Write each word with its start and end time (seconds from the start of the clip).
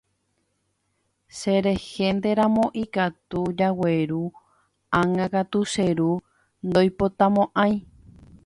Cherehénteramo 1.37 2.65
ikatu 2.83 3.41
jagueru, 3.57 4.23
ág̃akatu 4.99 5.59
che 5.71 5.87
ru 5.97 6.11
ndoipotamo'ãi. 6.67 7.73